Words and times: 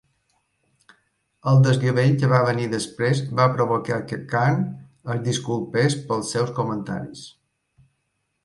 El 1.51 1.59
desgavell 1.67 2.15
que 2.23 2.29
va 2.31 2.39
venir 2.47 2.65
després 2.71 3.21
va 3.41 3.47
provocar 3.59 3.99
que 4.13 4.19
Kahne 4.33 5.13
es 5.17 5.23
disculpés 5.29 5.99
pels 6.09 6.33
seus 6.37 6.59
comentaris. 6.63 7.25